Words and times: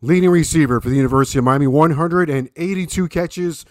leading 0.00 0.30
receiver 0.30 0.80
for 0.80 0.88
the 0.88 0.96
University 0.96 1.38
of 1.38 1.44
Miami, 1.44 1.66
182 1.66 3.08
catches 3.08 3.64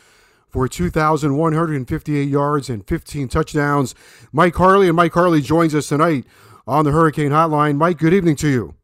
for 0.49 0.67
2,158 0.67 2.29
yards 2.29 2.69
and 2.69 2.87
15 2.87 3.27
touchdowns. 3.27 3.95
Mike 4.31 4.55
Harley, 4.55 4.87
and 4.87 4.95
Mike 4.95 5.13
Harley 5.13 5.41
joins 5.41 5.75
us 5.75 5.89
tonight 5.89 6.25
on 6.65 6.85
the 6.85 6.91
Hurricane 6.91 7.31
Hotline. 7.31 7.77
Mike, 7.77 7.97
good 7.97 8.13
evening 8.13 8.35
to 8.37 8.47
you. 8.47 8.75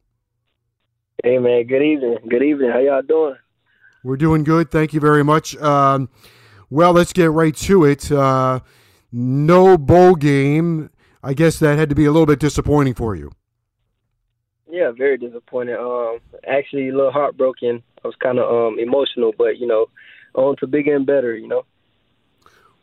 Hey, 1.23 1.38
man, 1.38 1.66
good 1.67 1.83
evening. 1.83 2.17
Good 2.27 2.43
evening. 2.43 2.71
How 2.71 2.79
y'all 2.79 3.01
doing? 3.01 3.35
We're 4.03 4.17
doing 4.17 4.44
good. 4.44 4.71
Thank 4.71 4.94
you 4.94 4.99
very 4.99 5.23
much. 5.23 5.55
Um, 5.57 6.09
well, 6.69 6.94
let's 6.94 7.13
get 7.13 7.31
right 7.31 7.55
to 7.57 7.85
it. 7.85 8.11
Uh, 8.11 8.61
no 9.11 9.77
bowl 9.77 10.16
game. 10.16 10.89
I 11.23 11.33
guess 11.33 11.59
that 11.59 11.77
had 11.77 11.89
to 11.89 11.95
be 11.95 12.05
a 12.05 12.11
little 12.11 12.25
bit 12.25 12.39
disappointing 12.39 12.95
for 12.95 13.16
you. 13.16 13.31
Yeah, 14.72 14.91
very 14.91 15.17
disappointed. 15.17 15.77
Um, 15.77 16.19
actually, 16.47 16.88
a 16.88 16.95
little 16.95 17.11
heartbroken. 17.11 17.83
I 18.03 18.08
was 18.08 18.16
kind 18.16 18.39
of 18.39 18.50
um 18.50 18.80
emotional, 18.80 19.33
but 19.38 19.58
you 19.58 19.67
know, 19.67 19.88
on 20.33 20.55
to 20.58 20.67
bigger 20.67 20.95
and 20.95 21.05
better. 21.05 21.36
You 21.36 21.50
know. 21.50 21.66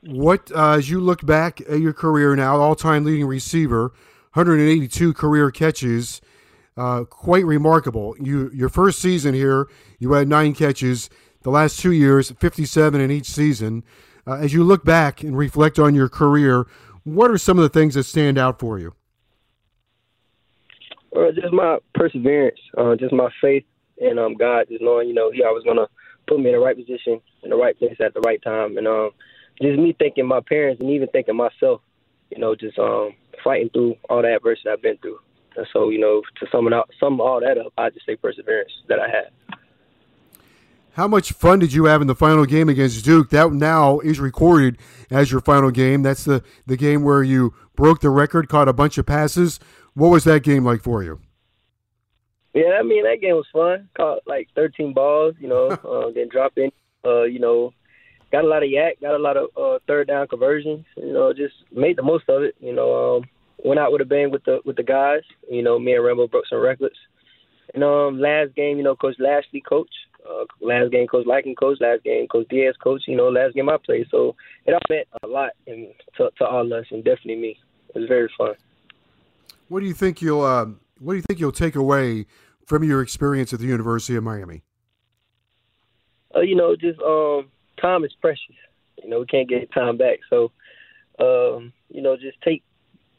What, 0.03 0.53
uh, 0.55 0.73
as 0.73 0.91
you 0.91 1.01
look 1.01 1.27
back 1.27 1.61
at 1.63 1.81
your 1.81 1.93
career 1.93 2.37
now, 2.37 2.59
all-time 2.59 3.05
leading 3.05 3.27
receiver, 3.27 3.93
182 4.35 5.13
career 5.13 5.51
catches, 5.51 6.21
uh, 6.77 7.03
quite 7.05 7.45
remarkable. 7.45 8.15
You 8.21 8.51
your 8.53 8.69
first 8.69 9.01
season 9.01 9.35
here, 9.35 9.67
you 9.99 10.13
had 10.13 10.29
nine 10.29 10.55
catches. 10.55 11.09
The 11.43 11.51
last 11.51 11.81
two 11.81 11.93
years, 11.93 12.31
57 12.33 13.01
in 13.01 13.11
each 13.11 13.27
season. 13.27 13.83
Uh, 14.27 14.35
as 14.35 14.53
you 14.53 14.63
look 14.63 14.85
back 14.85 15.23
and 15.23 15.37
reflect 15.37 15.79
on 15.79 15.95
your 15.95 16.11
career, 16.11 16.67
what 17.05 17.31
are 17.31 17.39
some 17.39 17.59
of 17.59 17.63
the 17.63 17.71
things 17.71 17.95
that 17.95 18.03
stand 18.03 18.37
out 18.37 18.59
for 18.59 18.79
you? 18.79 18.93
Well, 21.13 21.33
just 21.33 21.53
my 21.53 21.79
perseverance, 21.95 22.59
uh, 22.77 22.97
just 22.97 23.13
my 23.13 23.29
faith 23.41 23.65
in 23.97 24.19
um, 24.19 24.35
God, 24.35 24.67
just 24.69 24.83
knowing, 24.83 25.09
you 25.09 25.15
know, 25.15 25.31
He 25.31 25.43
always 25.43 25.65
gonna 25.65 25.87
put 26.27 26.39
me 26.39 26.51
in 26.51 26.53
the 26.53 26.59
right 26.59 26.77
position, 26.77 27.21
in 27.43 27.51
the 27.51 27.57
right 27.57 27.79
place 27.79 27.97
at 28.05 28.15
the 28.15 28.21
right 28.21 28.43
time, 28.43 28.77
and 28.77 28.87
um, 28.87 29.11
just 29.61 29.79
me 29.79 29.95
thinking 29.99 30.27
my 30.27 30.41
parents 30.41 30.81
and 30.81 30.91
even 30.91 31.09
thinking 31.09 31.37
myself, 31.37 31.81
you 32.31 32.39
know, 32.39 32.55
just 32.55 32.79
um, 32.79 33.11
fighting 33.43 33.71
through 33.71 33.95
all 34.09 34.23
the 34.23 34.35
adversity 34.35 34.69
I've 34.71 34.83
been 34.83 34.99
through. 34.99 35.19
And 35.57 35.67
so, 35.73 35.89
you 35.89 35.99
know, 35.99 36.23
to 36.39 36.47
sum 36.53 36.67
it 36.67 36.73
out, 36.73 36.91
sum 37.01 37.21
all 37.21 37.41
that 37.41 37.59
up, 37.59 37.73
I 37.77 37.91
just 37.91 38.07
say 38.07 38.15
perseverance 38.17 38.71
that 38.89 39.01
I 39.01 39.09
had. 39.09 39.48
How 40.99 41.07
much 41.07 41.31
fun 41.31 41.61
did 41.61 41.73
you 41.73 41.85
have 41.85 42.01
in 42.01 42.09
the 42.09 42.15
final 42.17 42.45
game 42.45 42.69
against 42.69 43.05
Duke? 43.05 43.31
That 43.31 43.53
now 43.53 44.01
is 44.01 44.19
recorded 44.19 44.79
as 45.13 45.31
your 45.31 45.41
final 45.41 45.71
game. 45.71 46.03
That's 46.03 46.25
the, 46.25 46.43
the 46.67 46.77
game 46.77 47.05
where 47.05 47.23
you 47.23 47.55
broke 47.77 48.01
the 48.01 48.11
record, 48.11 48.49
caught 48.49 48.67
a 48.67 48.73
bunch 48.73 48.99
of 48.99 49.07
passes. 49.07 49.61
What 49.95 50.09
was 50.09 50.25
that 50.25 50.43
game 50.43 50.65
like 50.65 50.83
for 50.83 51.05
you? 51.05 51.21
Yeah, 52.53 52.81
I 52.81 52.83
mean 52.83 53.05
that 53.05 53.21
game 53.21 53.37
was 53.37 53.47
fun. 53.53 53.89
Caught 53.97 54.23
like 54.27 54.49
13 54.57 54.93
balls, 54.93 55.37
you 55.39 55.47
know, 55.47 55.69
uh, 55.85 56.11
then 56.13 56.29
dropped 56.31 56.59
in. 56.59 56.73
Uh, 57.05 57.23
you 57.23 57.39
know, 57.39 57.73
got 58.33 58.43
a 58.43 58.49
lot 58.49 58.65
of 58.65 58.69
YAC, 58.69 59.01
got 59.01 59.15
a 59.15 59.23
lot 59.23 59.37
of 59.37 59.51
uh, 59.57 59.79
third 59.87 60.09
down 60.09 60.27
conversions. 60.27 60.85
You 60.97 61.13
know, 61.13 61.33
just 61.33 61.55
made 61.71 61.95
the 61.95 62.03
most 62.03 62.29
of 62.29 62.43
it. 62.43 62.57
You 62.59 62.73
know, 62.73 63.19
um, 63.19 63.25
went 63.59 63.79
out 63.79 63.93
with 63.93 64.01
a 64.01 64.05
bang 64.05 64.33
with 64.33 64.43
the 64.43 64.59
with 64.65 64.75
the 64.75 64.83
guys. 64.83 65.23
You 65.49 65.63
know, 65.63 65.79
me 65.79 65.95
and 65.95 66.05
Rambo 66.05 66.27
broke 66.27 66.49
some 66.49 66.59
records. 66.59 66.97
And 67.73 67.85
um, 67.85 68.19
last 68.19 68.57
game, 68.57 68.79
you 68.79 68.83
know, 68.83 68.97
Coach 68.97 69.15
Lashlee 69.21 69.61
coach. 69.61 69.91
Uh, 70.29 70.45
last 70.61 70.93
game, 70.93 71.07
Coach 71.07 71.27
Likens 71.27 71.57
coach. 71.59 71.79
Last 71.81 72.05
game, 72.05 72.27
Coach 72.29 72.47
Diaz 72.51 72.75
coach. 72.83 73.03
You 73.07 73.17
know, 73.17 73.29
last 73.29 73.55
game 73.55 73.69
I 73.69 73.77
played. 73.85 74.07
So 74.11 74.37
it 74.67 74.75
all 74.75 74.81
meant 74.91 75.09
a 75.23 75.27
lot 75.27 75.51
and 75.67 75.89
to, 76.17 76.31
to 76.39 76.45
all 76.45 76.67
of 76.67 76.73
us, 76.73 76.87
and 76.91 77.05
definitely 77.05 77.37
me. 77.37 77.59
It 77.95 78.01
was 78.01 78.09
very 78.09 78.31
fun. 78.37 78.55
What 79.69 79.81
do 79.81 79.87
you 79.87 79.95
think 79.95 80.21
you'll 80.21 80.43
uh, 80.43 80.67
What 80.99 81.15
do 81.15 81.17
you 81.17 81.23
think 81.23 81.41
you'll 81.41 81.53
take 81.53 81.77
away 81.77 82.27
from 82.67 82.85
your 82.85 83.01
experience 83.01 83.53
at 83.53 83.61
the 83.61 83.67
University 83.67 84.17
of 84.17 84.25
Miami? 84.25 84.63
Uh, 86.35 86.41
you 86.41 86.55
know, 86.55 86.77
just 86.77 87.01
um, 87.01 87.49
time 87.81 88.05
is 88.05 88.13
precious. 88.21 88.57
You 89.03 89.09
know, 89.09 89.21
we 89.21 89.27
can't 89.27 89.49
get 89.49 89.73
time 89.73 89.97
back. 89.97 90.19
So, 90.29 90.53
um, 91.19 91.73
you 91.89 92.03
know, 92.03 92.17
just 92.17 92.41
take 92.43 92.63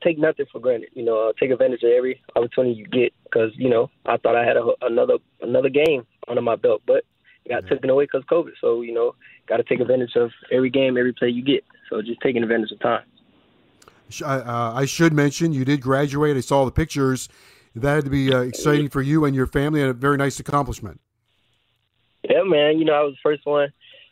take 0.04 0.18
nothing 0.18 0.46
for 0.52 0.60
granted. 0.60 0.90
You 0.94 1.04
know, 1.04 1.30
uh, 1.30 1.34
take 1.40 1.52
advantage 1.52 1.84
of 1.84 1.92
every 1.92 2.22
opportunity 2.36 2.76
you 2.76 2.88
get. 2.88 3.14
Because 3.24 3.52
you 3.56 3.70
know, 3.70 3.90
I 4.06 4.18
thought 4.18 4.36
I 4.36 4.46
had 4.46 4.58
a, 4.58 4.66
another 4.82 5.18
another 5.42 5.70
game 5.70 6.06
under 6.28 6.42
my 6.42 6.56
belt, 6.56 6.82
but 6.86 7.04
it 7.46 7.50
got 7.50 7.68
taken 7.68 7.90
away 7.90 8.06
because 8.06 8.24
COVID. 8.32 8.52
So 8.62 8.82
you 8.82 8.94
know, 8.94 9.16
got 9.48 9.58
to 9.58 9.64
take 9.64 9.80
advantage 9.80 10.16
of 10.16 10.32
every 10.52 10.70
game, 10.70 10.98
every 10.98 11.14
play 11.14 11.30
you 11.30 11.44
get. 11.44 11.64
So 11.90 12.02
just 12.02 12.22
taking 12.22 12.44
advantage 12.44 12.72
of 12.72 12.80
time. 12.80 13.04
Uh, 14.24 14.74
I 14.74 14.86
should 14.86 15.14
mention 15.14 15.54
you 15.54 15.66
did 15.66 15.82
graduate. 15.82 16.36
I 16.36 16.40
saw 16.40 16.66
the 16.66 16.72
pictures. 16.72 17.30
That 17.76 17.96
had 17.96 18.06
to 18.06 18.10
be 18.10 18.34
uh, 18.34 18.40
exciting 18.40 18.90
for 18.90 19.02
you 19.02 19.26
and 19.26 19.36
your 19.36 19.46
family, 19.46 19.82
and 19.82 19.92
a 19.92 19.94
very 19.94 20.18
nice 20.18 20.40
accomplishment. 20.40 21.00
Yeah, 22.28 22.44
man. 22.44 22.80
You 22.80 22.86
know, 22.86 22.94
I 22.94 23.02
was 23.04 23.14
the 23.14 23.20
first 23.24 23.46
one 23.46 23.72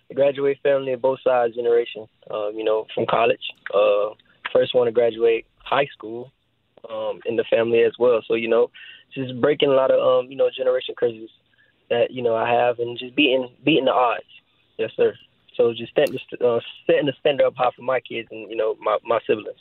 to 0.10 0.14
graduate 0.14 0.60
family 0.62 0.94
of 0.94 1.02
both 1.02 1.20
sides 1.24 1.56
generation. 1.56 2.06
Um, 2.30 2.52
you 2.56 2.64
know, 2.64 2.86
from 2.94 3.06
college. 3.08 3.42
Uh, 3.74 4.14
first 4.54 4.76
one 4.76 4.86
to 4.86 4.92
graduate 4.92 5.46
high 5.68 5.88
school 5.94 6.32
um, 6.90 7.20
in 7.26 7.36
the 7.36 7.44
family 7.50 7.84
as 7.84 7.94
well. 8.00 8.22
So 8.28 8.36
you 8.36 8.48
know, 8.48 8.70
just 9.14 9.40
breaking 9.42 9.70
a 9.70 9.74
lot 9.74 9.92
of 9.92 10.00
um, 10.00 10.32
you 10.32 10.38
know 10.38 10.50
generation 10.56 10.96
curses 10.98 11.30
that 11.90 12.12
you 12.12 12.22
know 12.22 12.36
I 12.36 12.50
have, 12.50 12.80
and 12.80 12.98
just 12.98 13.16
beating 13.16 13.50
beating 13.64 13.86
the 13.86 13.92
odds. 13.92 14.24
Yes, 14.78 14.92
sir. 14.96 15.14
So 15.56 15.74
just 15.74 15.94
setting 15.96 16.18
the, 16.32 16.48
uh, 16.48 16.60
setting 16.86 17.08
the 17.08 17.14
standard 17.20 17.48
up 17.48 17.56
high 17.56 17.72
for 17.76 17.82
my 17.82 18.00
kids 18.00 18.28
and 18.32 18.50
you 18.50 18.56
know 18.56 18.76
my 18.80 18.98
my 19.04 19.20
siblings. 19.28 19.60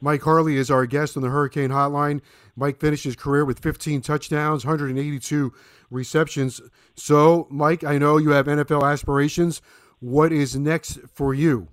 Mike 0.00 0.22
Harley 0.22 0.56
is 0.56 0.70
our 0.70 0.84
guest 0.84 1.16
on 1.16 1.22
the 1.22 1.30
Hurricane 1.30 1.70
Hotline. 1.70 2.20
Mike 2.56 2.78
finished 2.78 3.04
his 3.04 3.16
career 3.16 3.42
with 3.44 3.60
15 3.60 4.02
touchdowns, 4.02 4.64
182 4.64 5.52
receptions. 5.90 6.60
So, 6.94 7.46
Mike, 7.50 7.84
I 7.84 7.96
know 7.96 8.18
you 8.18 8.30
have 8.30 8.44
NFL 8.44 8.82
aspirations. 8.82 9.62
What 10.00 10.30
is 10.30 10.56
next 10.56 10.98
for 11.14 11.32
you? 11.32 11.68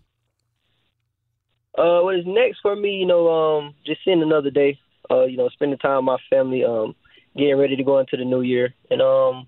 Uh, 1.77 2.01
what 2.01 2.15
is 2.15 2.25
next 2.25 2.59
for 2.61 2.75
me? 2.75 2.95
You 2.95 3.05
know, 3.05 3.29
um, 3.29 3.75
just 3.85 4.01
seeing 4.03 4.21
another 4.21 4.49
day. 4.49 4.79
Uh, 5.09 5.25
you 5.25 5.37
know, 5.37 5.49
spending 5.49 5.79
time 5.79 5.97
with 5.97 6.05
my 6.05 6.17
family. 6.29 6.63
Um, 6.63 6.95
getting 7.35 7.57
ready 7.57 7.75
to 7.75 7.83
go 7.83 7.99
into 7.99 8.17
the 8.17 8.25
new 8.25 8.41
year, 8.41 8.73
and 8.89 9.01
um, 9.01 9.47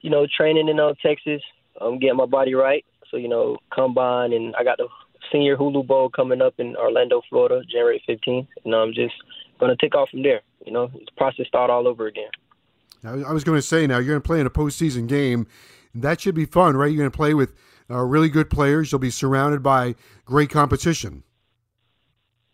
you 0.00 0.10
know, 0.10 0.26
training 0.26 0.68
in 0.68 0.80
uh, 0.80 0.94
Texas. 1.02 1.42
Um, 1.80 1.98
getting 1.98 2.16
my 2.16 2.26
body 2.26 2.54
right. 2.54 2.84
So 3.10 3.16
you 3.16 3.28
know, 3.28 3.58
combine, 3.72 4.32
and 4.32 4.54
I 4.56 4.64
got 4.64 4.78
the 4.78 4.88
Senior 5.32 5.56
Hula 5.56 5.82
Bowl 5.82 6.10
coming 6.10 6.42
up 6.42 6.54
in 6.58 6.76
Orlando, 6.76 7.22
Florida, 7.28 7.62
January 7.70 8.02
15th, 8.08 8.48
and 8.64 8.74
I'm 8.74 8.92
just 8.92 9.14
to 9.60 9.76
take 9.76 9.94
off 9.94 10.10
from 10.10 10.22
there. 10.22 10.40
You 10.64 10.72
know, 10.72 10.88
the 10.88 11.00
process 11.16 11.46
start 11.46 11.70
all 11.70 11.86
over 11.86 12.06
again. 12.06 12.30
I 13.04 13.32
was 13.32 13.44
going 13.44 13.56
to 13.56 13.62
say 13.62 13.86
now 13.86 13.96
you're 13.96 14.08
going 14.08 14.20
to 14.20 14.26
play 14.26 14.40
in 14.40 14.46
a 14.46 14.50
postseason 14.50 15.06
game. 15.06 15.46
That 15.94 16.20
should 16.20 16.34
be 16.34 16.44
fun, 16.44 16.76
right? 16.76 16.86
You're 16.86 16.98
going 16.98 17.10
to 17.10 17.16
play 17.16 17.34
with 17.34 17.54
uh, 17.90 18.02
really 18.04 18.28
good 18.28 18.50
players. 18.50 18.92
You'll 18.92 18.98
be 19.00 19.10
surrounded 19.10 19.62
by 19.62 19.94
great 20.24 20.50
competition. 20.50 21.22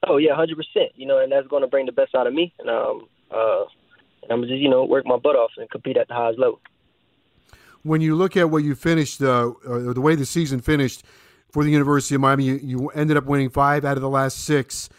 Oh 0.06 0.16
yeah, 0.16 0.34
hundred 0.34 0.56
percent. 0.56 0.92
You 0.94 1.06
know, 1.06 1.18
and 1.18 1.30
that's 1.30 1.48
going 1.48 1.62
to 1.62 1.68
bring 1.68 1.86
the 1.86 1.92
best 1.92 2.14
out 2.14 2.26
of 2.26 2.34
me. 2.34 2.54
And 2.58 2.70
um, 2.70 3.08
uh, 3.30 3.64
and 4.22 4.30
I'm 4.30 4.42
just 4.42 4.54
you 4.54 4.68
know 4.68 4.84
work 4.84 5.06
my 5.06 5.16
butt 5.16 5.36
off 5.36 5.50
and 5.56 5.68
compete 5.70 5.96
at 5.96 6.08
the 6.08 6.14
highest 6.14 6.38
level. 6.38 6.60
When 7.82 8.00
you 8.00 8.16
look 8.16 8.36
at 8.36 8.50
what 8.50 8.64
you 8.64 8.74
finished, 8.74 9.22
uh, 9.22 9.52
uh 9.66 9.92
the 9.92 10.00
way 10.00 10.14
the 10.14 10.26
season 10.26 10.60
finished, 10.60 11.04
for 11.56 11.64
the 11.64 11.70
University 11.70 12.14
of 12.14 12.20
Miami. 12.20 12.44
You, 12.44 12.60
you 12.62 12.88
ended 12.88 13.16
up 13.16 13.24
winning 13.24 13.48
five 13.48 13.84
out 13.86 13.96
of 13.96 14.02
the 14.02 14.10
last 14.10 14.44
six. 14.44 14.90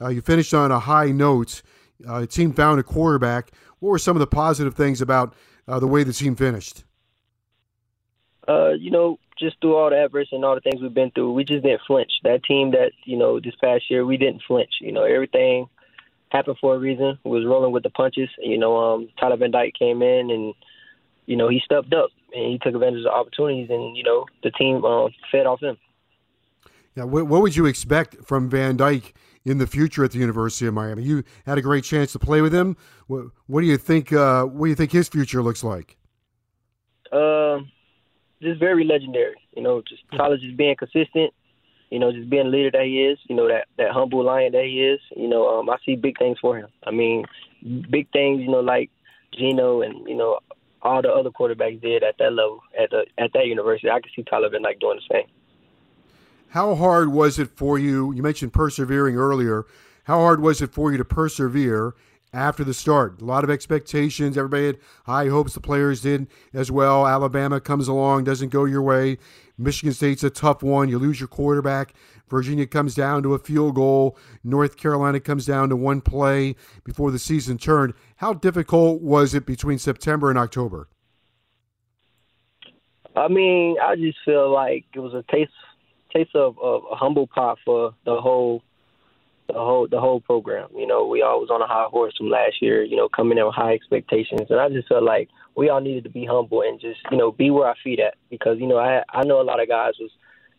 Uh, 0.00 0.08
you 0.08 0.22
finished 0.22 0.54
on 0.54 0.70
a 0.70 0.78
high 0.78 1.10
note. 1.10 1.60
Uh, 2.08 2.20
the 2.20 2.26
team 2.26 2.54
found 2.54 2.80
a 2.80 2.82
quarterback. 2.82 3.50
what 3.80 3.90
were 3.90 3.98
some 3.98 4.16
of 4.16 4.20
the 4.20 4.26
positive 4.26 4.74
things 4.74 5.02
about 5.02 5.34
uh, 5.68 5.78
the 5.78 5.86
way 5.86 6.04
the 6.04 6.14
team 6.14 6.34
finished? 6.34 6.84
Uh, 8.48 8.70
you 8.70 8.90
know, 8.90 9.18
just 9.38 9.60
through 9.60 9.76
all 9.76 9.90
the 9.90 9.96
adversity 9.96 10.36
and 10.36 10.44
all 10.44 10.54
the 10.54 10.60
things 10.60 10.80
we've 10.80 10.94
been 10.94 11.10
through, 11.10 11.32
we 11.32 11.44
just 11.44 11.64
didn't 11.64 11.82
flinch. 11.86 12.12
That 12.22 12.44
team 12.44 12.70
that 12.72 12.92
you 13.04 13.16
know 13.16 13.40
this 13.40 13.54
past 13.60 13.90
year, 13.90 14.04
we 14.04 14.16
didn't 14.16 14.42
flinch. 14.46 14.74
You 14.80 14.92
know, 14.92 15.04
everything 15.04 15.68
happened 16.30 16.56
for 16.60 16.74
a 16.74 16.78
reason. 16.78 17.18
We 17.24 17.30
was 17.30 17.46
rolling 17.46 17.72
with 17.72 17.82
the 17.82 17.90
punches. 17.90 18.28
You 18.38 18.58
know, 18.58 18.76
um, 18.76 19.08
Tyler 19.18 19.36
Van 19.36 19.50
Dyke 19.50 19.74
came 19.78 20.02
in 20.02 20.30
and 20.30 20.54
you 21.26 21.36
know 21.36 21.48
he 21.48 21.60
stepped 21.64 21.92
up 21.92 22.10
and 22.32 22.52
he 22.52 22.58
took 22.58 22.74
advantage 22.74 22.98
of 22.98 23.04
the 23.04 23.12
opportunities, 23.12 23.68
and 23.70 23.96
you 23.96 24.02
know 24.02 24.26
the 24.42 24.50
team 24.52 24.84
um, 24.84 25.10
fed 25.30 25.46
off 25.46 25.60
him. 25.60 25.76
Yeah, 26.94 27.04
what, 27.04 27.26
what 27.26 27.42
would 27.42 27.54
you 27.54 27.66
expect 27.66 28.24
from 28.24 28.48
Van 28.48 28.76
Dyke 28.76 29.14
in 29.44 29.58
the 29.58 29.66
future 29.66 30.02
at 30.02 30.12
the 30.12 30.18
University 30.18 30.66
of 30.66 30.72
Miami? 30.72 31.02
You 31.02 31.24
had 31.44 31.58
a 31.58 31.62
great 31.62 31.84
chance 31.84 32.12
to 32.12 32.18
play 32.18 32.40
with 32.40 32.54
him. 32.54 32.76
What, 33.06 33.26
what 33.46 33.60
do 33.60 33.66
you 33.66 33.76
think? 33.76 34.12
Uh, 34.12 34.44
what 34.44 34.66
do 34.66 34.70
you 34.70 34.74
think 34.74 34.92
his 34.92 35.08
future 35.08 35.42
looks 35.42 35.62
like? 35.62 35.98
Just 38.42 38.60
very 38.60 38.84
legendary. 38.84 39.36
You 39.56 39.62
know, 39.62 39.82
just 39.88 40.02
Tyler 40.16 40.36
just 40.36 40.56
being 40.56 40.76
consistent. 40.76 41.32
You 41.90 42.00
know, 42.00 42.12
just 42.12 42.28
being 42.28 42.44
the 42.44 42.50
leader 42.50 42.70
that 42.72 42.84
he 42.84 43.04
is. 43.04 43.18
You 43.28 43.36
know 43.36 43.48
that 43.48 43.66
that 43.78 43.92
humble 43.92 44.24
lion 44.24 44.52
that 44.52 44.64
he 44.64 44.82
is. 44.82 45.00
You 45.16 45.28
know, 45.28 45.58
um, 45.58 45.70
I 45.70 45.76
see 45.84 45.96
big 45.96 46.18
things 46.18 46.38
for 46.40 46.56
him. 46.56 46.68
I 46.84 46.90
mean, 46.90 47.24
big 47.90 48.10
things. 48.12 48.40
You 48.40 48.50
know, 48.50 48.60
like 48.60 48.90
Gino 49.36 49.82
and 49.82 50.06
you 50.08 50.16
know 50.16 50.40
all 50.82 51.02
the 51.02 51.10
other 51.10 51.30
quarterbacks 51.30 51.80
did 51.80 52.02
at 52.02 52.16
that 52.18 52.32
level 52.32 52.60
at 52.78 52.90
the 52.90 53.06
at 53.18 53.32
that 53.32 53.46
university. 53.46 53.90
I 53.90 54.00
can 54.00 54.10
see 54.14 54.22
Tyler 54.22 54.48
Van 54.50 54.62
Dyke 54.62 54.80
doing 54.80 55.00
the 55.08 55.14
same. 55.14 55.26
How 56.50 56.74
hard 56.74 57.12
was 57.12 57.38
it 57.38 57.50
for 57.50 57.78
you? 57.78 58.12
You 58.12 58.22
mentioned 58.22 58.52
persevering 58.52 59.16
earlier. 59.16 59.64
How 60.04 60.20
hard 60.20 60.40
was 60.40 60.62
it 60.62 60.72
for 60.72 60.92
you 60.92 60.98
to 60.98 61.04
persevere 61.04 61.94
after 62.36 62.62
the 62.62 62.74
start. 62.74 63.20
A 63.20 63.24
lot 63.24 63.42
of 63.42 63.50
expectations. 63.50 64.36
Everybody 64.36 64.66
had 64.66 64.78
high 65.06 65.28
hopes. 65.28 65.54
The 65.54 65.60
players 65.60 66.02
did 66.02 66.28
as 66.52 66.70
well. 66.70 67.06
Alabama 67.06 67.60
comes 67.60 67.88
along, 67.88 68.24
doesn't 68.24 68.50
go 68.50 68.64
your 68.64 68.82
way. 68.82 69.18
Michigan 69.58 69.94
State's 69.94 70.22
a 70.22 70.30
tough 70.30 70.62
one. 70.62 70.88
You 70.88 70.98
lose 70.98 71.18
your 71.18 71.28
quarterback. 71.28 71.94
Virginia 72.28 72.66
comes 72.66 72.94
down 72.94 73.22
to 73.22 73.34
a 73.34 73.38
field 73.38 73.76
goal. 73.76 74.18
North 74.44 74.76
Carolina 74.76 75.18
comes 75.18 75.46
down 75.46 75.70
to 75.70 75.76
one 75.76 76.00
play 76.00 76.54
before 76.84 77.10
the 77.10 77.18
season 77.18 77.56
turned. 77.56 77.94
How 78.16 78.34
difficult 78.34 79.00
was 79.00 79.34
it 79.34 79.46
between 79.46 79.78
September 79.78 80.28
and 80.28 80.38
October? 80.38 80.88
I 83.14 83.28
mean, 83.28 83.76
I 83.82 83.96
just 83.96 84.18
feel 84.26 84.52
like 84.52 84.84
it 84.94 84.98
was 84.98 85.14
a 85.14 85.24
taste 85.32 85.52
taste 86.14 86.34
of, 86.34 86.58
of 86.58 86.82
a 86.90 86.96
humble 86.96 87.26
pot 87.26 87.58
for 87.64 87.94
the 88.04 88.20
whole 88.20 88.62
the 89.48 89.54
whole 89.54 89.86
the 89.88 90.00
whole 90.00 90.20
program. 90.20 90.68
You 90.74 90.86
know, 90.86 91.06
we 91.06 91.22
all 91.22 91.40
was 91.40 91.50
on 91.50 91.62
a 91.62 91.66
high 91.66 91.86
horse 91.90 92.14
from 92.16 92.30
last 92.30 92.60
year. 92.60 92.82
You 92.82 92.96
know, 92.96 93.08
coming 93.08 93.38
in 93.38 93.44
with 93.44 93.54
high 93.54 93.74
expectations, 93.74 94.48
and 94.50 94.60
I 94.60 94.68
just 94.68 94.88
felt 94.88 95.02
like 95.02 95.28
we 95.56 95.68
all 95.68 95.80
needed 95.80 96.04
to 96.04 96.10
be 96.10 96.26
humble 96.26 96.62
and 96.62 96.80
just 96.80 97.00
you 97.10 97.16
know 97.16 97.32
be 97.32 97.50
where 97.50 97.68
our 97.68 97.76
feet 97.82 98.00
at 98.00 98.14
because 98.30 98.58
you 98.58 98.66
know 98.66 98.78
I 98.78 99.02
I 99.12 99.24
know 99.24 99.40
a 99.40 99.42
lot 99.42 99.60
of 99.60 99.68
guys 99.68 99.94
was 99.98 100.10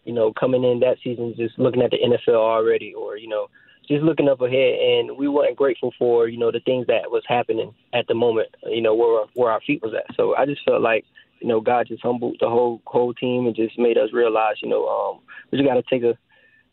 you 0.04 0.14
know 0.14 0.34
coming 0.34 0.64
in 0.64 0.80
that 0.80 0.98
season 1.04 1.34
just 1.38 1.58
looking 1.60 1.82
at 1.82 1.92
the 1.92 1.98
NFL 1.98 2.36
already 2.36 2.94
or 2.94 3.18
you 3.18 3.28
know 3.28 3.48
just 3.88 4.04
looking 4.04 4.28
up 4.28 4.42
ahead 4.42 4.80
and 4.80 5.18
we 5.18 5.28
weren't 5.28 5.56
grateful 5.56 5.94
for 5.98 6.28
you 6.28 6.38
know 6.38 6.52
the 6.52 6.60
things 6.62 6.88
that 6.88 7.10
was 7.10 7.24
happening 7.28 7.74
at 7.94 8.08
the 8.08 8.16
moment 8.16 8.50
you 8.66 8.82
know 8.82 8.96
where 8.96 9.26
where 9.36 9.52
our 9.52 9.62
feet 9.62 9.82
was 9.82 9.94
at 9.94 10.16
so 10.16 10.36
I 10.36 10.46
just 10.46 10.64
felt 10.66 10.82
like 10.82 11.06
you 11.40 11.48
know 11.48 11.62
God 11.62 11.88
just 11.88 12.02
humbled 12.02 12.38
the 12.40 12.50
whole 12.50 12.82
whole 12.86 13.14
team 13.14 13.46
and 13.46 13.56
just 13.56 13.78
made 13.78 13.98
us 13.98 14.12
realize 14.14 14.56
you 14.64 14.70
know 14.70 14.88
um 14.88 15.20
we 15.52 15.58
just 15.58 15.68
got 15.68 15.76
to 15.76 15.84
take 15.90 16.04
a 16.04 16.18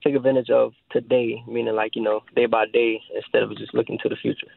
take 0.05 0.15
advantage 0.15 0.51
of 0.51 0.73
today, 0.91 1.43
meaning 1.47 1.75
like 1.75 1.97
you 1.97 2.03
know 2.03 2.21
day 2.37 2.47
by 2.47 2.67
day 2.67 3.01
instead 3.15 3.43
of 3.43 3.57
just 3.57 3.75
looking 3.75 3.99
to 4.03 4.09
the 4.09 4.17
future. 4.17 4.49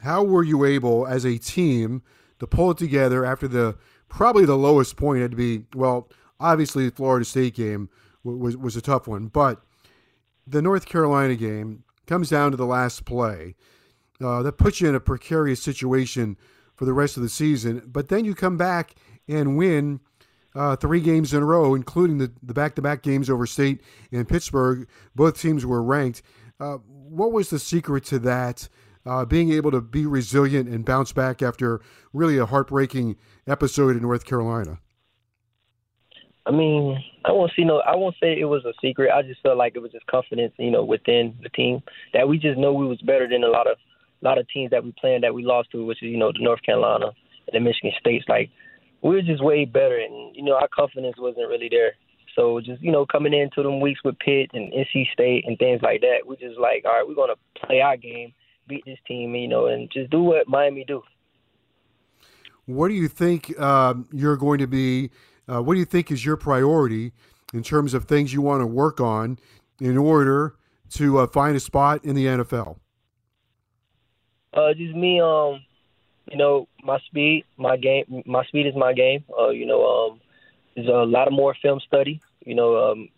How 0.00 0.22
were 0.22 0.42
you 0.42 0.64
able, 0.64 1.06
as 1.06 1.24
a 1.24 1.38
team, 1.38 2.02
to 2.38 2.46
pull 2.46 2.70
it 2.70 2.78
together 2.78 3.24
after 3.24 3.48
the 3.48 3.76
probably 4.08 4.44
the 4.44 4.56
lowest 4.56 4.96
point 4.96 5.22
had 5.22 5.32
to 5.32 5.36
be 5.36 5.64
well, 5.74 6.08
obviously 6.40 6.88
the 6.88 6.94
Florida 6.94 7.24
State 7.24 7.54
game 7.54 7.88
was 8.22 8.56
was 8.56 8.76
a 8.76 8.82
tough 8.82 9.06
one, 9.06 9.26
but 9.26 9.62
the 10.46 10.62
North 10.62 10.86
Carolina 10.86 11.34
game 11.34 11.84
comes 12.06 12.30
down 12.30 12.50
to 12.50 12.56
the 12.56 12.66
last 12.66 13.04
play. 13.04 13.54
Uh, 14.20 14.42
that 14.42 14.52
puts 14.52 14.80
you 14.80 14.88
in 14.88 14.94
a 14.94 15.00
precarious 15.00 15.60
situation 15.60 16.36
for 16.76 16.84
the 16.84 16.92
rest 16.92 17.16
of 17.16 17.22
the 17.22 17.28
season. 17.28 17.82
But 17.84 18.08
then 18.08 18.24
you 18.24 18.34
come 18.34 18.56
back 18.56 18.94
and 19.26 19.56
win 19.56 20.00
uh, 20.54 20.76
three 20.76 21.00
games 21.00 21.34
in 21.34 21.42
a 21.42 21.46
row, 21.46 21.74
including 21.74 22.18
the, 22.18 22.32
the 22.42 22.54
back-to-back 22.54 23.02
games 23.02 23.28
over 23.28 23.46
State 23.46 23.82
and 24.12 24.28
Pittsburgh. 24.28 24.88
Both 25.14 25.40
teams 25.40 25.66
were 25.66 25.82
ranked. 25.82 26.22
Uh, 26.60 26.74
what 26.86 27.32
was 27.32 27.50
the 27.50 27.58
secret 27.58 28.04
to 28.06 28.18
that? 28.20 28.68
Uh, 29.06 29.24
being 29.24 29.52
able 29.52 29.70
to 29.70 29.82
be 29.82 30.06
resilient 30.06 30.66
and 30.66 30.84
bounce 30.84 31.12
back 31.12 31.42
after 31.42 31.82
really 32.14 32.38
a 32.38 32.46
heartbreaking 32.46 33.16
episode 33.46 33.96
in 33.96 34.02
North 34.02 34.24
Carolina. 34.24 34.78
I 36.46 36.50
mean, 36.50 37.02
I 37.24 37.32
won't 37.32 37.52
see 37.56 37.64
no. 37.64 37.80
I 37.80 37.96
won't 37.96 38.16
say 38.20 38.38
it 38.38 38.44
was 38.44 38.64
a 38.64 38.72
secret. 38.80 39.10
I 39.10 39.22
just 39.22 39.40
felt 39.42 39.56
like 39.56 39.76
it 39.76 39.80
was 39.80 39.92
just 39.92 40.06
confidence, 40.06 40.52
you 40.58 40.70
know, 40.70 40.84
within 40.84 41.34
the 41.42 41.48
team 41.50 41.82
that 42.12 42.28
we 42.28 42.38
just 42.38 42.58
know 42.58 42.72
we 42.72 42.86
was 42.86 43.00
better 43.02 43.28
than 43.28 43.44
a 43.44 43.48
lot 43.48 43.66
of 43.66 43.76
a 44.22 44.24
lot 44.24 44.38
of 44.38 44.46
teams 44.48 44.70
that 44.70 44.84
we 44.84 44.94
played 44.98 45.22
that 45.22 45.34
we 45.34 45.42
lost 45.42 45.70
to, 45.72 45.84
which 45.84 46.02
is 46.02 46.10
you 46.10 46.18
know 46.18 46.32
the 46.32 46.42
North 46.42 46.62
Carolina 46.62 47.06
and 47.06 47.54
the 47.54 47.60
Michigan 47.60 47.92
States. 47.98 48.24
Like 48.28 48.50
we 49.04 49.10
were 49.10 49.22
just 49.22 49.44
way 49.44 49.66
better, 49.66 49.98
and 49.98 50.34
you 50.34 50.42
know 50.42 50.54
our 50.54 50.68
confidence 50.74 51.16
wasn't 51.18 51.48
really 51.48 51.68
there. 51.70 51.92
So 52.34 52.60
just 52.60 52.82
you 52.82 52.90
know 52.90 53.04
coming 53.06 53.34
into 53.34 53.62
them 53.62 53.80
weeks 53.80 54.00
with 54.02 54.18
Pitt 54.18 54.50
and 54.54 54.72
NC 54.72 55.12
State 55.12 55.44
and 55.46 55.58
things 55.58 55.82
like 55.82 56.00
that, 56.00 56.26
we 56.26 56.36
just 56.36 56.58
like 56.58 56.84
all 56.86 56.92
right, 56.92 57.06
we're 57.06 57.14
gonna 57.14 57.34
play 57.54 57.82
our 57.82 57.98
game, 57.98 58.32
beat 58.66 58.82
this 58.86 58.98
team, 59.06 59.34
you 59.34 59.46
know, 59.46 59.66
and 59.66 59.90
just 59.92 60.10
do 60.10 60.22
what 60.22 60.48
Miami 60.48 60.84
do. 60.84 61.02
What 62.64 62.88
do 62.88 62.94
you 62.94 63.08
think 63.08 63.58
um, 63.60 64.08
you're 64.10 64.38
going 64.38 64.58
to 64.58 64.66
be? 64.66 65.10
Uh, 65.46 65.62
what 65.62 65.74
do 65.74 65.80
you 65.80 65.84
think 65.84 66.10
is 66.10 66.24
your 66.24 66.38
priority 66.38 67.12
in 67.52 67.62
terms 67.62 67.92
of 67.92 68.06
things 68.06 68.32
you 68.32 68.40
want 68.40 68.62
to 68.62 68.66
work 68.66 69.00
on 69.00 69.38
in 69.80 69.98
order 69.98 70.56
to 70.94 71.18
uh, 71.18 71.26
find 71.26 71.54
a 71.54 71.60
spot 71.60 72.02
in 72.06 72.14
the 72.14 72.24
NFL? 72.24 72.78
Uh, 74.54 74.72
just 74.72 74.94
me, 74.94 75.20
um, 75.20 75.60
you 76.30 76.36
know, 76.38 76.68
my 76.82 76.98
speed, 77.00 77.44
my 77.56 77.76
game, 77.76 78.22
my 78.26 78.44
speed 78.44 78.66
is 78.66 78.74
my 78.74 78.92
game. 78.92 79.24
Uh, 79.38 79.50
you 79.50 79.66
know, 79.66 79.84
um, 79.84 80.20
there's 80.74 80.88
a 80.88 81.04
lot 81.04 81.28
of 81.28 81.34
more 81.34 81.54
film 81.60 81.80
study. 81.80 82.20
You 82.44 82.54
know, 82.54 82.90
um, 82.90 83.08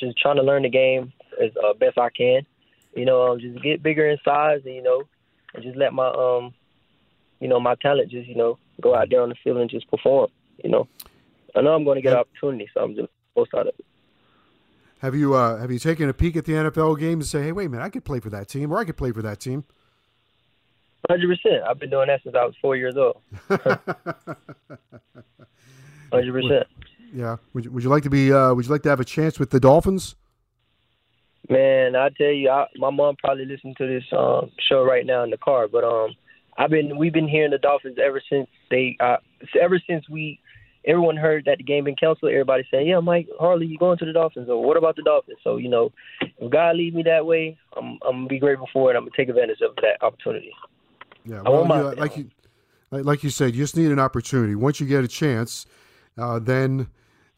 just 0.00 0.18
trying 0.18 0.36
to 0.36 0.42
learn 0.42 0.62
the 0.62 0.70
game 0.70 1.12
as 1.42 1.50
uh, 1.64 1.74
best 1.74 1.98
I 1.98 2.10
can. 2.10 2.46
You 2.94 3.04
know, 3.04 3.32
um, 3.32 3.40
just 3.40 3.62
get 3.62 3.82
bigger 3.82 4.08
in 4.08 4.18
size, 4.24 4.60
and 4.64 4.74
you 4.74 4.82
know, 4.82 5.02
and 5.54 5.62
just 5.62 5.76
let 5.76 5.92
my 5.92 6.08
um, 6.08 6.54
you 7.40 7.48
know, 7.48 7.60
my 7.60 7.74
talent 7.76 8.10
just 8.10 8.28
you 8.28 8.36
know 8.36 8.58
go 8.80 8.94
out 8.94 9.08
there 9.10 9.22
on 9.22 9.28
the 9.28 9.36
field 9.42 9.58
and 9.58 9.70
just 9.70 9.90
perform. 9.90 10.30
You 10.62 10.70
know, 10.70 10.88
I 11.54 11.60
know 11.60 11.74
I'm 11.74 11.84
going 11.84 11.96
to 11.96 12.02
get 12.02 12.12
an 12.12 12.20
opportunity, 12.20 12.68
so 12.72 12.82
I'm 12.82 12.94
just 12.94 13.08
most 13.36 13.54
out 13.54 13.68
of 13.68 13.74
it. 13.78 13.84
Have 15.00 15.14
you 15.14 15.34
uh, 15.34 15.58
have 15.58 15.70
you 15.70 15.78
taken 15.78 16.08
a 16.08 16.14
peek 16.14 16.36
at 16.36 16.44
the 16.44 16.52
NFL 16.52 16.98
game 16.98 17.20
and 17.20 17.26
say, 17.26 17.42
hey, 17.42 17.52
wait 17.52 17.66
a 17.66 17.68
minute, 17.68 17.84
I 17.84 17.90
could 17.90 18.04
play 18.04 18.20
for 18.20 18.30
that 18.30 18.48
team, 18.48 18.72
or 18.72 18.78
I 18.78 18.84
could 18.84 18.96
play 18.96 19.12
for 19.12 19.22
that 19.22 19.40
team? 19.40 19.64
Hundred 21.08 21.28
percent. 21.28 21.62
I've 21.62 21.78
been 21.78 21.90
doing 21.90 22.08
that 22.08 22.20
since 22.22 22.34
I 22.34 22.44
was 22.44 22.54
four 22.60 22.76
years 22.76 22.96
old. 22.96 23.22
Hundred 26.12 26.32
percent. 26.32 26.66
Yeah. 27.14 27.36
Would 27.54 27.64
you, 27.64 27.70
would 27.70 27.82
you 27.82 27.88
like 27.88 28.02
to 28.02 28.10
be? 28.10 28.32
Uh, 28.32 28.52
would 28.54 28.64
you 28.66 28.70
like 28.70 28.82
to 28.82 28.88
have 28.90 29.00
a 29.00 29.04
chance 29.04 29.38
with 29.38 29.50
the 29.50 29.60
Dolphins? 29.60 30.16
Man, 31.48 31.96
I 31.96 32.10
tell 32.10 32.26
you, 32.26 32.50
I, 32.50 32.66
my 32.76 32.90
mom 32.90 33.16
probably 33.16 33.46
listening 33.46 33.74
to 33.78 33.86
this 33.86 34.04
um, 34.12 34.50
show 34.68 34.84
right 34.84 35.06
now 35.06 35.24
in 35.24 35.30
the 35.30 35.38
car. 35.38 35.66
But 35.66 35.84
um, 35.84 36.14
I've 36.58 36.70
been 36.70 36.98
we've 36.98 37.12
been 37.12 37.28
hearing 37.28 37.52
the 37.52 37.58
Dolphins 37.58 37.96
ever 38.04 38.20
since 38.28 38.48
they 38.70 38.96
uh, 39.00 39.16
ever 39.60 39.80
since 39.88 40.08
we 40.08 40.40
everyone 40.86 41.16
heard 41.16 41.44
that 41.46 41.58
the 41.58 41.64
game 41.64 41.84
been 41.84 41.96
canceled. 41.96 42.32
Everybody 42.32 42.64
saying, 42.70 42.88
"Yeah, 42.88 43.00
Mike 43.00 43.28
Harley, 43.38 43.66
you 43.66 43.78
going 43.78 43.98
to 43.98 44.04
the 44.04 44.12
Dolphins?" 44.12 44.48
Or 44.50 44.62
what 44.62 44.76
about 44.76 44.96
the 44.96 45.02
Dolphins? 45.02 45.38
So 45.42 45.56
you 45.56 45.68
know, 45.68 45.92
if 46.20 46.50
God 46.50 46.76
lead 46.76 46.94
me 46.94 47.02
that 47.04 47.24
way, 47.24 47.56
I'm 47.76 47.98
I'm 48.06 48.16
gonna 48.16 48.26
be 48.26 48.38
grateful 48.38 48.68
for 48.72 48.92
it. 48.92 48.96
I'm 48.96 49.02
gonna 49.02 49.12
take 49.16 49.28
advantage 49.28 49.60
of 49.62 49.76
that 49.76 50.04
opportunity. 50.04 50.52
Yeah, 51.24 51.42
well, 51.42 51.66
you, 51.66 52.00
like 52.00 52.16
you, 52.16 52.30
like 52.90 53.22
you 53.22 53.30
said, 53.30 53.54
you 53.54 53.62
just 53.62 53.76
need 53.76 53.90
an 53.90 53.98
opportunity. 53.98 54.54
Once 54.54 54.80
you 54.80 54.86
get 54.86 55.04
a 55.04 55.08
chance, 55.08 55.66
uh, 56.16 56.38
then 56.38 56.88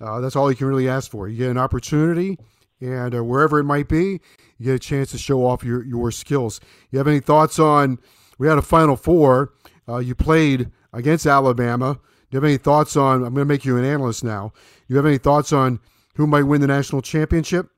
uh, 0.00 0.20
that's 0.20 0.36
all 0.36 0.50
you 0.50 0.56
can 0.56 0.66
really 0.66 0.88
ask 0.88 1.10
for. 1.10 1.28
You 1.28 1.36
get 1.36 1.50
an 1.50 1.58
opportunity, 1.58 2.38
and 2.80 3.14
uh, 3.14 3.24
wherever 3.24 3.58
it 3.58 3.64
might 3.64 3.88
be, 3.88 4.20
you 4.58 4.66
get 4.66 4.74
a 4.74 4.78
chance 4.78 5.10
to 5.10 5.18
show 5.18 5.44
off 5.44 5.64
your 5.64 5.84
your 5.84 6.10
skills. 6.10 6.60
You 6.90 6.98
have 6.98 7.08
any 7.08 7.20
thoughts 7.20 7.58
on? 7.58 7.98
We 8.38 8.46
had 8.48 8.58
a 8.58 8.62
Final 8.62 8.96
Four. 8.96 9.52
Uh, 9.88 9.98
you 9.98 10.14
played 10.14 10.70
against 10.92 11.26
Alabama. 11.26 11.94
Do 11.94 12.00
you 12.30 12.36
have 12.36 12.44
any 12.44 12.58
thoughts 12.58 12.96
on? 12.96 13.16
I'm 13.16 13.34
going 13.34 13.36
to 13.36 13.44
make 13.44 13.64
you 13.64 13.76
an 13.76 13.84
analyst 13.84 14.22
now. 14.22 14.52
Do 14.54 14.94
you 14.94 14.96
have 14.96 15.06
any 15.06 15.18
thoughts 15.18 15.52
on 15.52 15.80
who 16.14 16.26
might 16.26 16.44
win 16.44 16.60
the 16.60 16.68
national 16.68 17.02
championship? 17.02 17.68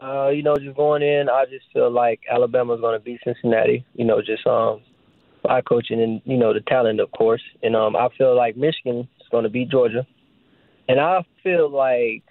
Uh, 0.00 0.28
you 0.28 0.42
know, 0.42 0.56
just 0.56 0.76
going 0.76 1.02
in, 1.02 1.28
I 1.28 1.44
just 1.44 1.66
feel 1.72 1.90
like 1.90 2.20
Alabama's 2.30 2.80
going 2.80 2.98
to 2.98 3.04
beat 3.04 3.20
Cincinnati. 3.24 3.84
You 3.94 4.04
know, 4.04 4.22
just 4.22 4.46
um, 4.46 4.80
by 5.42 5.60
coaching 5.60 6.00
and 6.00 6.22
you 6.24 6.36
know 6.36 6.54
the 6.54 6.60
talent, 6.60 7.00
of 7.00 7.10
course. 7.12 7.42
And 7.62 7.76
um, 7.76 7.96
I 7.96 8.08
feel 8.16 8.36
like 8.36 8.56
Michigan 8.56 9.08
is 9.20 9.26
going 9.30 9.44
to 9.44 9.50
beat 9.50 9.68
Georgia, 9.70 10.06
and 10.88 10.98
I 10.98 11.24
feel 11.42 11.70
like 11.70 12.24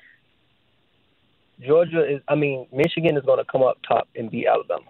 Georgia 1.65 2.15
is. 2.15 2.21
I 2.27 2.35
mean, 2.35 2.67
Michigan 2.73 3.15
is 3.15 3.23
going 3.23 3.39
to 3.39 3.45
come 3.49 3.61
up 3.61 3.77
top 3.87 4.07
and 4.15 4.31
beat 4.31 4.47
Alabama. 4.47 4.85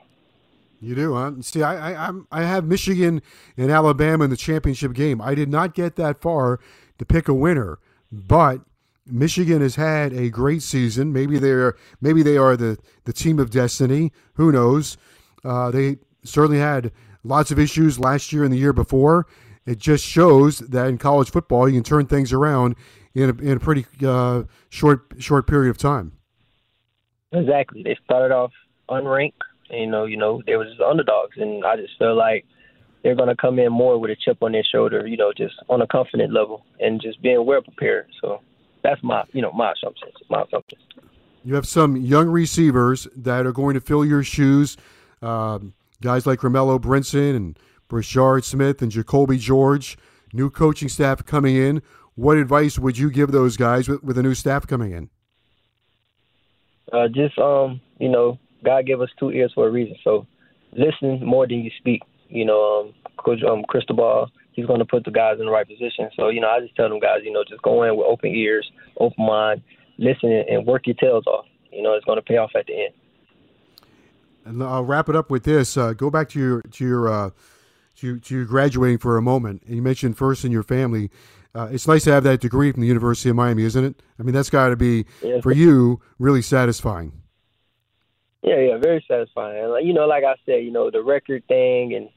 You 0.79 0.95
do, 0.95 1.13
huh? 1.13 1.33
See, 1.41 1.61
I, 1.61 1.91
I, 1.91 2.07
I'm, 2.07 2.27
I 2.31 2.41
have 2.41 2.65
Michigan 2.65 3.21
and 3.55 3.69
Alabama 3.69 4.23
in 4.23 4.31
the 4.31 4.37
championship 4.37 4.93
game. 4.93 5.21
I 5.21 5.35
did 5.35 5.47
not 5.47 5.75
get 5.75 5.95
that 5.97 6.21
far 6.21 6.59
to 6.97 7.05
pick 7.05 7.27
a 7.27 7.35
winner, 7.35 7.77
but 8.11 8.61
Michigan 9.05 9.62
has 9.62 9.75
had 9.75 10.13
a 10.13 10.29
great 10.29 10.62
season. 10.62 11.12
Maybe 11.12 11.39
they're, 11.39 11.75
maybe 12.00 12.24
they 12.24 12.38
are 12.38 12.55
the, 12.55 12.77
the 13.05 13.13
team 13.13 13.39
of 13.39 13.50
destiny. 13.50 14.12
Who 14.34 14.51
knows? 14.51 14.98
Uh, 15.43 15.72
they 15.72 15.98
certainly 16.24 16.60
had 16.60 16.91
lots 17.24 17.51
of 17.51 17.60
issues 17.60 18.00
last 18.00 18.31
year 18.31 18.43
and 18.43 18.53
the 18.53 18.58
year 18.58 18.74
before. 18.74 19.27
It 19.65 19.77
just 19.77 20.05
shows 20.05 20.60
that 20.60 20.88
in 20.88 20.98
college 20.98 21.29
football, 21.29 21.67
you 21.67 21.75
can 21.75 21.84
turn 21.84 22.08
things 22.08 22.34
around 22.34 22.75
in 23.13 23.29
a, 23.29 23.34
in 23.41 23.58
a 23.58 23.60
pretty 23.60 23.86
uh, 24.05 24.43
short 24.70 25.13
short 25.20 25.46
period 25.46 25.70
of 25.70 25.77
time. 25.77 26.13
Exactly. 27.31 27.84
They 27.84 27.98
started 28.03 28.34
off 28.34 28.51
unranked 28.89 29.34
you 29.72 29.88
know, 29.88 30.05
you 30.05 30.17
know, 30.17 30.41
they 30.46 30.55
were 30.55 30.65
just 30.65 30.81
underdogs, 30.81 31.38
and 31.38 31.63
I 31.65 31.77
just 31.77 31.98
feel 31.98 32.15
like 32.15 32.46
they're 33.03 33.15
going 33.15 33.29
to 33.29 33.36
come 33.36 33.58
in 33.58 33.72
more 33.72 33.98
with 33.98 34.12
a 34.12 34.15
chip 34.15 34.38
on 34.41 34.51
their 34.51 34.63
shoulder, 34.70 35.08
you 35.08 35.17
know, 35.17 35.31
just 35.36 35.55
on 35.70 35.81
a 35.81 35.88
confident 35.88 36.34
level 36.34 36.65
and 36.79 37.01
just 37.01 37.22
being 37.22 37.46
well 37.46 37.62
prepared. 37.62 38.08
So 38.22 38.41
that's 38.83 39.01
my, 39.03 39.23
you 39.33 39.41
know, 39.41 39.51
my 39.51 39.71
assumptions. 39.71 40.13
My 40.29 40.43
assumptions. 40.43 40.81
You 41.43 41.55
have 41.55 41.67
some 41.67 41.95
young 41.97 42.29
receivers 42.29 43.07
that 43.15 43.45
are 43.45 43.51
going 43.51 43.73
to 43.73 43.81
fill 43.81 44.05
your 44.05 44.23
shoes. 44.23 44.77
Um, 45.21 45.73
guys 46.01 46.25
like 46.25 46.39
Romello 46.39 46.79
Brinson 46.79 47.35
and 47.35 47.59
Brashard 47.89 48.43
Smith 48.43 48.81
and 48.81 48.91
Jacolby 48.91 49.39
George. 49.39 49.97
New 50.33 50.50
coaching 50.50 50.88
staff 50.89 51.25
coming 51.25 51.55
in. 51.55 51.81
What 52.15 52.38
advice 52.38 52.77
would 52.77 52.97
you 52.97 53.09
give 53.09 53.31
those 53.31 53.57
guys 53.57 53.89
with, 53.89 54.03
with 54.03 54.17
a 54.17 54.23
new 54.23 54.35
staff 54.35 54.67
coming 54.67 54.91
in? 54.91 55.09
Uh, 56.91 57.07
just 57.07 57.38
um, 57.38 57.81
you 58.00 58.09
know, 58.09 58.38
God 58.63 58.85
gave 58.85 59.01
us 59.01 59.09
two 59.17 59.31
ears 59.31 59.51
for 59.53 59.67
a 59.67 59.71
reason. 59.71 59.95
So 60.03 60.27
listen 60.73 61.25
more 61.25 61.47
than 61.47 61.59
you 61.59 61.71
speak. 61.77 62.01
You 62.29 62.45
know, 62.45 62.81
um, 62.81 62.93
Coach 63.17 63.43
um, 63.43 63.63
Cristobal, 63.67 64.29
he's 64.51 64.65
going 64.65 64.79
to 64.79 64.86
put 64.86 65.05
the 65.05 65.12
guys 65.12 65.38
in 65.39 65.46
the 65.46 65.51
right 65.51 65.67
position. 65.67 66.10
So, 66.15 66.29
you 66.29 66.41
know, 66.41 66.50
I 66.50 66.60
just 66.60 66.75
tell 66.75 66.89
them 66.89 67.00
guys, 67.00 67.20
you 67.24 67.31
know, 67.31 67.43
just 67.48 67.62
go 67.62 67.84
in 67.84 67.96
with 67.96 68.05
open 68.05 68.29
ears, 68.29 68.70
open 68.98 69.25
mind, 69.25 69.62
listen, 69.98 70.31
and 70.31 70.65
work 70.65 70.88
your 70.88 70.96
tails 70.96 71.25
off. 71.27 71.46
You 71.72 71.81
know, 71.81 71.93
it's 71.93 72.05
going 72.05 72.17
to 72.17 72.22
pay 72.22 72.38
off 72.38 72.51
at 72.55 72.65
the 72.67 72.74
end. 72.74 72.93
And 74.46 74.63
I'll 74.63 74.84
wrap 74.84 75.08
it 75.08 75.15
up 75.15 75.29
with 75.29 75.43
this. 75.43 75.77
Uh, 75.77 75.93
go 75.93 76.10
back 76.10 76.29
to 76.29 76.39
your 76.39 76.62
to 76.62 76.86
your 76.86 77.08
uh, 77.08 77.29
to, 77.98 78.20
to 78.20 78.36
your 78.36 78.46
graduating 78.46 78.98
for 78.98 79.17
a 79.17 79.22
moment. 79.22 79.62
And 79.67 79.75
you 79.75 79.81
mentioned 79.81 80.17
first 80.17 80.43
in 80.43 80.51
your 80.51 80.63
family. 80.63 81.12
Uh, 81.53 81.67
it's 81.72 81.88
nice 81.88 82.05
to 82.05 82.12
have 82.12 82.24
that 82.24 82.39
degree 82.39 82.72
from 82.72 82.81
the 82.81 82.88
University 82.88 83.29
of 83.29 83.36
Miami, 83.36 83.63
isn't 83.63 83.84
it? 83.84 84.01
I 84.17 84.24
mean, 84.24 84.34
that's 84.34 84.50
got 84.50 84.70
to 84.70 84.75
be 84.75 85.05
yeah. 85.22 85.41
for 85.41 85.51
you 85.51 86.01
really 86.17 86.41
satisfying. 86.41 87.12
Yeah, 88.41 88.60
yeah, 88.60 88.77
very 88.77 89.05
satisfying. 89.08 89.70
Like 89.70 89.86
you 89.86 89.93
know, 89.93 90.08
like 90.08 90.24
I 90.24 90.36
said, 90.46 90.63
you 90.63 90.72
know, 90.72 90.89
the 90.89 91.03
record 91.03 91.43
thing 91.48 91.93
and 91.93 92.10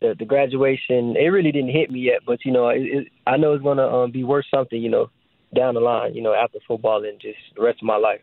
the, 0.00 0.14
the 0.18 0.24
graduation, 0.24 1.16
it 1.16 1.28
really 1.28 1.52
didn't 1.52 1.70
hit 1.70 1.90
me 1.90 2.00
yet, 2.00 2.20
but 2.26 2.44
you 2.44 2.52
know, 2.52 2.68
it, 2.68 2.82
it, 2.82 3.08
I 3.26 3.36
know 3.36 3.52
it's 3.54 3.62
gonna 3.62 3.86
um, 3.86 4.10
be 4.10 4.24
worth 4.24 4.46
something, 4.52 4.80
you 4.80 4.90
know, 4.90 5.10
down 5.54 5.74
the 5.74 5.80
line, 5.80 6.14
you 6.14 6.22
know, 6.22 6.34
after 6.34 6.58
football 6.66 7.04
and 7.04 7.20
just 7.20 7.38
the 7.56 7.62
rest 7.62 7.80
of 7.80 7.86
my 7.86 7.96
life. 7.96 8.20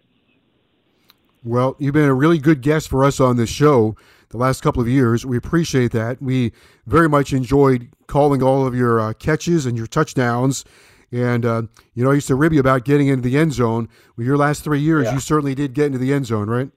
Well, 1.44 1.76
you've 1.80 1.94
been 1.94 2.10
a 2.10 2.14
really 2.14 2.40
good 2.40 2.62
guest 2.62 2.90
for 2.90 3.06
us 3.06 3.20
on 3.20 3.38
this 3.38 3.50
show 3.50 3.96
the 4.30 4.38
last 4.38 4.62
couple 4.62 4.82
of 4.82 4.88
years. 4.88 5.26
We 5.26 5.38
appreciate 5.38 5.92
that. 5.92 6.22
We 6.22 6.52
very 6.86 7.08
much 7.08 7.32
enjoyed 7.32 7.90
calling 8.08 8.42
all 8.44 8.66
of 8.66 8.76
your 8.76 9.00
uh, 9.00 9.14
catches 9.14 9.66
and 9.66 9.78
your 9.78 9.88
touchdowns. 9.88 10.66
And, 11.12 11.46
uh, 11.46 11.64
you 11.94 12.04
know, 12.04 12.12
I 12.12 12.16
used 12.16 12.28
to 12.28 12.36
rib 12.36 12.52
you 12.52 12.60
about 12.60 12.84
getting 12.84 13.08
into 13.08 13.22
the 13.22 13.38
end 13.38 13.54
zone. 13.54 13.88
With 14.18 14.26
your 14.26 14.36
last 14.36 14.64
three 14.64 14.82
years, 14.82 15.06
yeah. 15.06 15.14
you 15.14 15.20
certainly 15.20 15.56
did 15.56 15.74
get 15.74 15.86
into 15.86 16.00
the 16.00 16.12
end 16.12 16.26
zone, 16.26 16.50
right? 16.50 16.70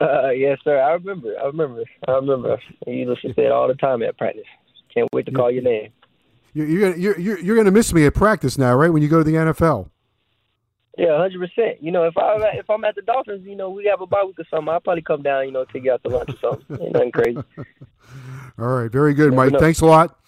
Uh, 0.00 0.30
yes, 0.30 0.58
sir. 0.62 0.78
I 0.78 0.92
remember. 0.92 1.34
I 1.40 1.46
remember. 1.46 1.84
I 2.06 2.12
remember. 2.12 2.60
You 2.86 3.08
used 3.08 3.22
to 3.22 3.34
say 3.34 3.46
it 3.46 3.52
all 3.52 3.68
the 3.68 3.74
time 3.74 4.02
at 4.02 4.18
practice. 4.18 4.44
Can't 4.92 5.08
wait 5.12 5.26
to 5.26 5.32
call 5.32 5.50
your 5.50 5.62
name. 5.62 5.90
You're 6.52 6.66
you're 6.66 6.96
you're, 6.96 7.18
you're, 7.18 7.38
you're 7.38 7.56
gonna 7.56 7.70
miss 7.70 7.92
me 7.92 8.06
at 8.06 8.14
practice 8.14 8.56
now, 8.58 8.74
right? 8.74 8.90
When 8.90 9.02
you 9.02 9.08
go 9.08 9.18
to 9.18 9.24
the 9.24 9.34
NFL. 9.34 9.90
Yeah, 10.96 11.18
hundred 11.18 11.38
percent. 11.38 11.82
You 11.82 11.92
know, 11.92 12.04
if 12.04 12.16
I 12.16 12.36
if 12.54 12.68
I'm 12.70 12.84
at 12.84 12.94
the 12.94 13.02
Dolphins, 13.02 13.46
you 13.46 13.56
know, 13.56 13.68
we 13.70 13.84
have 13.86 14.00
a 14.00 14.06
bye 14.06 14.24
week 14.24 14.38
or 14.38 14.44
something. 14.50 14.68
I'll 14.68 14.80
probably 14.80 15.02
come 15.02 15.22
down, 15.22 15.44
you 15.44 15.52
know, 15.52 15.64
take 15.66 15.84
you 15.84 15.92
out 15.92 16.02
to 16.04 16.08
lunch 16.08 16.30
or 16.30 16.52
something. 16.52 16.80
Ain't 16.82 16.92
nothing 16.94 17.12
crazy. 17.12 17.42
All 18.58 18.66
right, 18.66 18.90
very 18.90 19.12
good, 19.12 19.34
Mike. 19.34 19.52
Thanks 19.58 19.80
a 19.80 19.86
lot. 19.86 20.18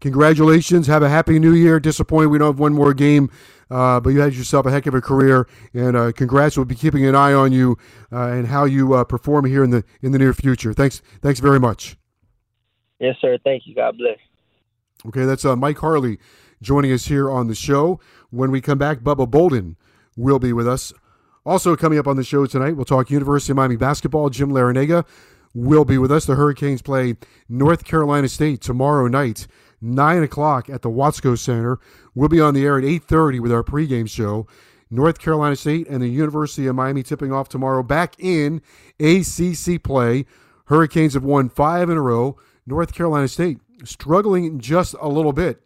Congratulations. 0.00 0.88
Have 0.88 1.02
a 1.02 1.08
happy 1.08 1.38
new 1.38 1.54
year. 1.54 1.78
Disappointed 1.78 2.28
we 2.28 2.38
don't 2.38 2.48
have 2.48 2.58
one 2.58 2.74
more 2.74 2.92
game 2.92 3.30
uh, 3.70 4.00
but 4.00 4.10
you 4.10 4.20
had 4.20 4.34
yourself 4.34 4.66
a 4.66 4.70
heck 4.70 4.86
of 4.86 4.94
a 4.94 5.00
career, 5.00 5.48
and 5.74 5.96
uh, 5.96 6.12
congrats. 6.12 6.56
We'll 6.56 6.66
be 6.66 6.74
keeping 6.74 7.04
an 7.06 7.14
eye 7.14 7.32
on 7.32 7.52
you 7.52 7.76
uh, 8.12 8.28
and 8.28 8.46
how 8.46 8.64
you 8.64 8.94
uh, 8.94 9.04
perform 9.04 9.44
here 9.44 9.64
in 9.64 9.70
the 9.70 9.84
in 10.02 10.12
the 10.12 10.18
near 10.18 10.32
future. 10.32 10.72
Thanks, 10.72 11.02
thanks 11.20 11.40
very 11.40 11.60
much. 11.60 11.96
Yes, 12.98 13.16
sir. 13.20 13.38
Thank 13.44 13.66
you. 13.66 13.74
God 13.74 13.98
bless. 13.98 14.18
Okay, 15.06 15.24
that's 15.24 15.44
uh, 15.44 15.56
Mike 15.56 15.78
Harley 15.78 16.18
joining 16.62 16.92
us 16.92 17.06
here 17.06 17.30
on 17.30 17.48
the 17.48 17.54
show. 17.54 18.00
When 18.30 18.50
we 18.50 18.60
come 18.60 18.78
back, 18.78 19.00
Bubba 19.00 19.30
Bolden 19.30 19.76
will 20.16 20.38
be 20.38 20.52
with 20.52 20.66
us. 20.66 20.92
Also 21.44 21.76
coming 21.76 21.98
up 21.98 22.08
on 22.08 22.16
the 22.16 22.24
show 22.24 22.44
tonight, 22.46 22.72
we'll 22.72 22.84
talk 22.84 23.10
University 23.10 23.52
of 23.52 23.56
Miami 23.56 23.76
basketball. 23.76 24.30
Jim 24.30 24.50
Larrañaga 24.50 25.04
will 25.54 25.84
be 25.84 25.96
with 25.96 26.10
us. 26.10 26.26
The 26.26 26.34
Hurricanes 26.34 26.82
play 26.82 27.14
North 27.48 27.84
Carolina 27.84 28.28
State 28.28 28.60
tomorrow 28.60 29.06
night. 29.06 29.46
9 29.80 30.22
o'clock 30.22 30.68
at 30.70 30.82
the 30.82 30.90
Watsco 30.90 31.38
Center. 31.38 31.78
We'll 32.14 32.28
be 32.28 32.40
on 32.40 32.54
the 32.54 32.64
air 32.64 32.78
at 32.78 32.84
8.30 32.84 33.40
with 33.40 33.52
our 33.52 33.62
pregame 33.62 34.08
show. 34.08 34.46
North 34.90 35.18
Carolina 35.18 35.56
State 35.56 35.88
and 35.88 36.02
the 36.02 36.08
University 36.08 36.66
of 36.66 36.76
Miami 36.76 37.02
tipping 37.02 37.32
off 37.32 37.48
tomorrow 37.48 37.82
back 37.82 38.14
in 38.18 38.62
ACC 39.00 39.82
play. 39.82 40.26
Hurricanes 40.66 41.14
have 41.14 41.24
won 41.24 41.48
five 41.48 41.90
in 41.90 41.96
a 41.96 42.02
row. 42.02 42.36
North 42.66 42.92
Carolina 42.94 43.28
State 43.28 43.58
struggling 43.84 44.58
just 44.58 44.94
a 45.00 45.08
little 45.08 45.32
bit 45.32 45.60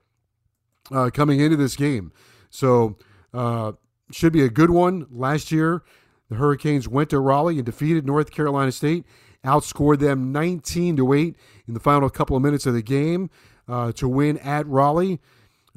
uh, 0.91 1.11
coming 1.13 1.41
into 1.41 1.57
this 1.57 1.77
game. 1.77 2.13
So, 2.51 2.97
uh, 3.33 3.73
should 4.11 4.33
be 4.33 4.43
a 4.43 4.49
good 4.49 4.71
one. 4.71 5.07
Last 5.11 5.53
year, 5.53 5.83
the 6.29 6.37
Hurricanes 6.37 6.89
went 6.89 7.11
to 7.11 7.21
Raleigh 7.21 7.57
and 7.57 7.67
defeated 7.67 8.07
North 8.07 8.31
Carolina 8.31 8.73
State, 8.73 9.05
outscored 9.45 10.01
them 10.01 10.33
19 10.33 10.97
to 10.97 11.13
8 11.13 11.37
in 11.69 11.75
the 11.75 11.81
final 11.81 12.11
couple 12.11 12.37
of 12.37 12.43
minutes 12.43 12.67
of 12.67 12.75
the 12.75 12.83
game 12.83 13.31
uh, 13.71 13.93
to 13.93 14.09
win 14.09 14.37
at 14.39 14.67
Raleigh. 14.67 15.21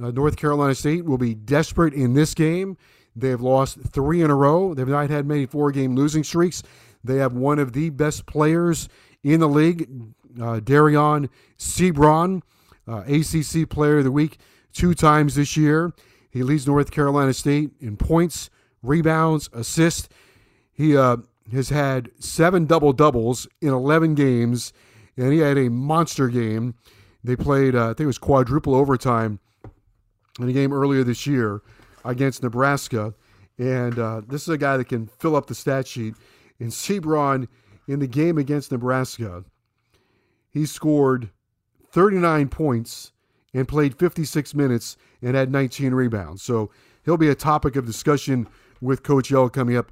Uh, 0.01 0.09
North 0.12 0.35
Carolina 0.35 0.73
State 0.73 1.05
will 1.05 1.19
be 1.19 1.35
desperate 1.35 1.93
in 1.93 2.13
this 2.13 2.33
game. 2.33 2.77
They 3.15 3.29
have 3.29 3.41
lost 3.41 3.77
three 3.79 4.21
in 4.21 4.31
a 4.31 4.35
row. 4.35 4.73
They've 4.73 4.88
not 4.88 5.09
had 5.12 5.27
many 5.27 5.45
four 5.45 5.71
game 5.71 5.95
losing 5.95 6.23
streaks. 6.23 6.63
They 7.03 7.17
have 7.17 7.33
one 7.33 7.59
of 7.59 7.73
the 7.73 7.91
best 7.91 8.25
players 8.25 8.89
in 9.23 9.39
the 9.39 9.47
league, 9.47 9.88
uh, 10.41 10.59
Dereon 10.59 11.29
Seabron, 11.59 12.41
uh, 12.88 13.03
ACC 13.07 13.69
Player 13.69 14.00
of 14.00 14.03
the 14.05 14.12
Week 14.12 14.39
two 14.73 14.95
times 14.95 15.35
this 15.35 15.55
year. 15.55 15.93
He 16.31 16.41
leads 16.41 16.65
North 16.65 16.89
Carolina 16.89 17.33
State 17.33 17.71
in 17.79 17.95
points, 17.95 18.50
rebounds, 18.81 19.50
assists. 19.53 20.09
He 20.71 20.97
uh, 20.97 21.17
has 21.51 21.69
had 21.69 22.09
seven 22.19 22.65
double 22.65 22.93
doubles 22.93 23.47
in 23.62 23.69
11 23.69 24.15
games, 24.15 24.73
and 25.15 25.31
he 25.31 25.39
had 25.39 25.59
a 25.59 25.69
monster 25.69 26.29
game 26.29 26.73
they 27.24 27.36
played, 27.36 27.75
uh, 27.75 27.86
I 27.86 27.88
think 27.89 28.01
it 28.01 28.08
was 28.08 28.18
quadruple 28.18 28.75
overtime 28.75 29.39
in 30.39 30.50
a 30.50 30.53
game 30.53 30.74
earlier 30.74 31.03
this 31.03 31.25
year 31.25 31.62
against 32.03 32.44
Nebraska. 32.44 33.13
And 33.58 33.98
uh, 33.98 34.22
this 34.27 34.44
is 34.44 34.50
a 34.50 34.58
guy 34.58 34.77
that 34.77 34.89
can 34.89 35.08
fill 35.08 35.36
up 35.36 35.48
the 35.48 35.56
stat 35.56 35.88
sheet. 35.88 36.15
And 36.60 36.70
Seabron, 36.72 37.48
in 37.88 38.00
the 38.00 38.08
game 38.08 38.38
against 38.38 38.72
Nebraska, 38.72 39.44
he 40.50 40.65
scored 40.65 41.30
39 41.92 42.50
points 42.50 43.12
and 43.53 43.68
played 43.68 43.98
56 43.98 44.56
minutes 44.56 44.98
and 45.22 45.36
had 45.36 45.51
19 45.51 45.94
rebounds. 45.94 46.42
So 46.42 46.72
he'll 47.06 47.18
be 47.18 47.30
a 47.30 47.36
topic 47.36 47.75
of 47.75 47.86
discussion 47.86 48.48
with 48.82 49.03
Coach 49.03 49.32
L 49.32 49.50
coming 49.50 49.77
up 49.77 49.92